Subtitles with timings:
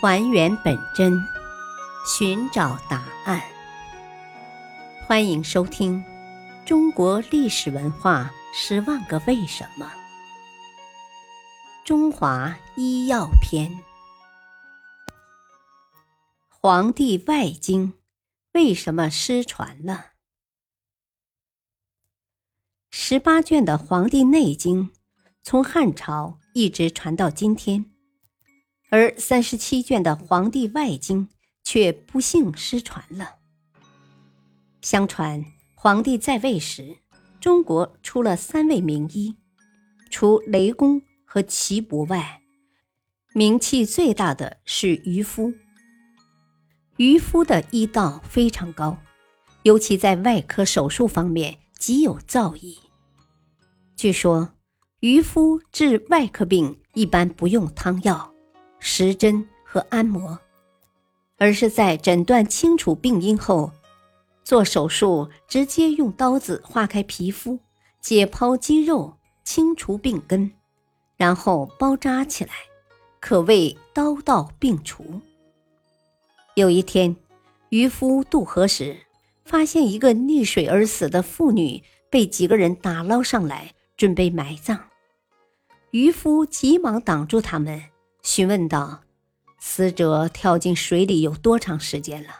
[0.00, 1.20] 还原本真，
[2.06, 3.42] 寻找答案。
[5.04, 5.98] 欢迎收听
[6.64, 9.86] 《中国历史文化十万个为什么》
[11.84, 13.72] 中华医药篇：
[16.48, 17.92] 《黄帝外经》
[18.52, 20.12] 为什么失传了？
[22.92, 24.90] 十八卷的《黄帝内经》
[25.42, 27.97] 从汉朝一直传到今天。
[28.90, 31.26] 而三十七卷的《黄帝外经》
[31.62, 33.36] 却不幸失传了。
[34.80, 36.96] 相传，黄帝在位时，
[37.40, 39.36] 中国出了三位名医，
[40.10, 42.40] 除雷公和岐伯外，
[43.34, 45.52] 名气最大的是渔夫。
[46.96, 48.96] 渔夫的医道非常高，
[49.62, 52.78] 尤其在外科手术方面极有造诣。
[53.94, 54.54] 据说，
[55.00, 58.32] 渔夫治外科病一般不用汤药。
[58.78, 60.38] 时针和按摩，
[61.36, 63.70] 而是在诊断清楚病因后，
[64.44, 67.58] 做手术，直接用刀子划开皮肤，
[68.00, 70.52] 解剖肌肉，清除病根，
[71.16, 72.52] 然后包扎起来，
[73.20, 75.20] 可谓刀到病除。
[76.54, 77.14] 有一天，
[77.68, 78.96] 渔夫渡河时，
[79.44, 84.78] 发现一个溺水而死的妇女被几个人打捞上来，准备埋葬。
[85.90, 87.82] 渔夫急忙挡住他们。
[88.22, 89.00] 询问道
[89.58, 92.30] ：“死者跳进水里有多长时间了？”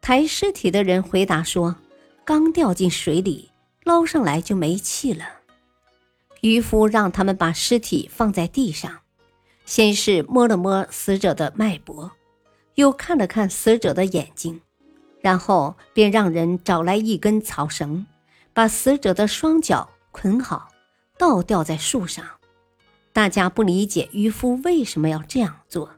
[0.00, 1.76] 抬尸体的人回答说
[2.24, 3.50] ：“刚掉进水里，
[3.84, 5.24] 捞上来就没气了。”
[6.42, 9.00] 渔夫让他们把尸体放在地上，
[9.64, 12.12] 先是摸了摸死者的脉搏，
[12.76, 14.60] 又看了看死者的眼睛，
[15.20, 18.06] 然后便让人找来一根草绳，
[18.52, 20.68] 把死者的双脚捆好，
[21.18, 22.24] 倒吊在树上。
[23.16, 25.96] 大家不理解渔夫为什么要这样做。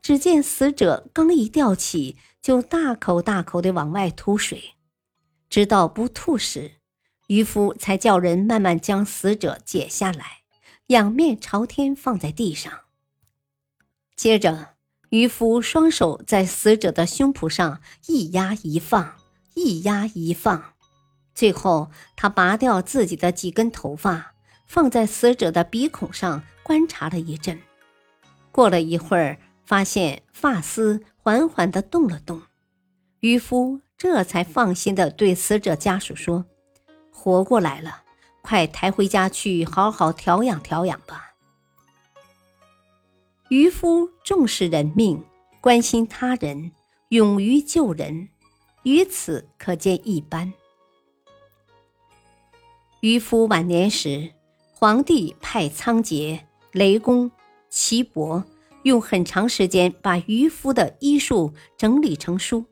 [0.00, 4.76] 只见死者刚一吊起，就大口大口地往外吐水，
[5.50, 6.76] 直到不吐时，
[7.26, 10.42] 渔夫才叫人慢慢将死者解下来，
[10.86, 12.72] 仰面朝天放在地上。
[14.14, 14.76] 接着，
[15.08, 19.16] 渔夫双手在死者的胸脯上一压一放，
[19.54, 20.74] 一压一放，
[21.34, 24.35] 最后他拔掉自己的几根头发。
[24.66, 27.58] 放在死者的鼻孔上观察了一阵，
[28.52, 32.42] 过了一会儿，发现发丝缓缓地动了动，
[33.20, 36.44] 渔夫这才放心地对死者家属说
[37.10, 38.02] ：“活过来了，
[38.42, 41.34] 快抬回家去好好调养调养吧。”
[43.48, 45.24] 渔夫重视人命，
[45.60, 46.72] 关心他人，
[47.10, 48.28] 勇于救人，
[48.82, 50.52] 于此可见一斑。
[53.00, 54.35] 渔夫晚年时。
[54.78, 56.38] 皇帝派仓颉、
[56.72, 57.30] 雷公、
[57.70, 58.44] 岐伯
[58.82, 62.62] 用很长时间把渔夫的医术整理成书，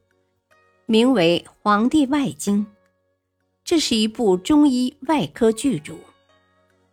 [0.84, 2.66] 名为《黄帝外经》。
[3.64, 5.94] 这是一部中医外科巨著。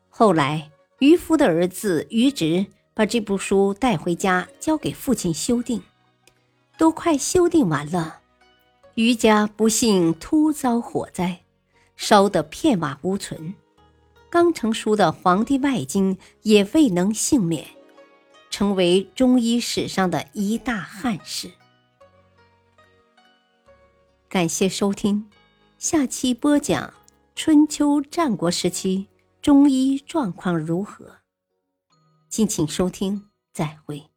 [0.07, 5.83] 后来，渔夫的儿子渔直把这部书带回家，交给父亲修订。
[6.77, 8.21] 都快修订完了，
[8.95, 11.41] 渔家不幸突遭火灾，
[11.97, 13.53] 烧得片瓦无存。
[14.31, 17.67] 刚成书的《黄帝外经》也未能幸免，
[18.49, 21.51] 成为中医史上的一大憾事。
[24.29, 25.29] 感谢收听，
[25.77, 26.93] 下期播讲
[27.35, 29.09] 春秋战国时期
[29.41, 31.17] 中医状况如何？
[32.29, 34.10] 敬请收听，再会。